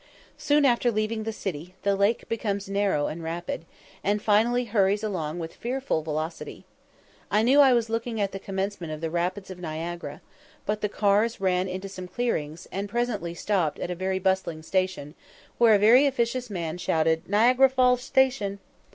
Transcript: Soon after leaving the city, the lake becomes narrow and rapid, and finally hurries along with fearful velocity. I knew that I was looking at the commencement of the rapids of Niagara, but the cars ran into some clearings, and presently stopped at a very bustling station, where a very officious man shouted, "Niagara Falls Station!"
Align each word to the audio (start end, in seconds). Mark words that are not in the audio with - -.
Soon 0.39 0.65
after 0.65 0.91
leaving 0.91 1.25
the 1.25 1.31
city, 1.31 1.75
the 1.83 1.95
lake 1.95 2.27
becomes 2.27 2.67
narrow 2.67 3.05
and 3.05 3.21
rapid, 3.21 3.65
and 4.03 4.19
finally 4.19 4.65
hurries 4.65 5.03
along 5.03 5.37
with 5.37 5.53
fearful 5.53 6.01
velocity. 6.01 6.65
I 7.29 7.43
knew 7.43 7.59
that 7.59 7.65
I 7.65 7.73
was 7.73 7.87
looking 7.87 8.19
at 8.19 8.31
the 8.31 8.39
commencement 8.39 8.91
of 8.91 8.99
the 8.99 9.11
rapids 9.11 9.51
of 9.51 9.59
Niagara, 9.59 10.21
but 10.65 10.81
the 10.81 10.89
cars 10.89 11.39
ran 11.39 11.67
into 11.67 11.87
some 11.87 12.07
clearings, 12.07 12.67
and 12.71 12.89
presently 12.89 13.35
stopped 13.35 13.77
at 13.77 13.91
a 13.91 13.93
very 13.95 14.17
bustling 14.17 14.63
station, 14.63 15.13
where 15.59 15.75
a 15.75 15.77
very 15.77 16.07
officious 16.07 16.49
man 16.49 16.79
shouted, 16.79 17.29
"Niagara 17.29 17.69
Falls 17.69 18.01
Station!" 18.01 18.57